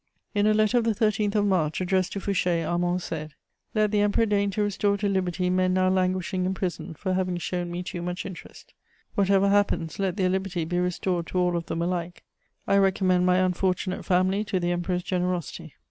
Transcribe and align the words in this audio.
In 0.33 0.47
a 0.47 0.53
letter 0.55 0.79
of 0.79 0.83
the 0.83 0.95
13th 0.95 1.35
of 1.35 1.45
March, 1.45 1.79
addressed 1.79 2.13
to 2.13 2.19
Fouché, 2.19 2.65
Armand 2.67 3.03
said: 3.03 3.35
"Let 3.75 3.91
the 3.91 3.99
Emperor 4.01 4.25
deign 4.25 4.49
to 4.49 4.63
restore 4.63 4.97
to 4.97 5.07
liberty 5.07 5.47
men 5.51 5.75
now 5.75 5.89
languishing 5.89 6.43
in 6.43 6.55
prison 6.55 6.95
for 6.95 7.13
having 7.13 7.37
shown 7.37 7.69
me 7.69 7.83
too 7.83 8.01
much 8.01 8.25
interest. 8.25 8.73
Whatever 9.13 9.49
happens, 9.49 9.99
let 9.99 10.17
their 10.17 10.29
liberty 10.29 10.65
be 10.65 10.79
restored 10.79 11.27
to 11.27 11.37
all 11.37 11.55
of 11.55 11.67
them 11.67 11.83
alike. 11.83 12.23
I 12.65 12.77
recommend 12.77 13.27
my 13.27 13.37
unfortunate 13.37 14.03
family 14.03 14.43
to 14.45 14.59
the 14.59 14.71
Emperor's 14.71 15.03
generosity." 15.03 15.75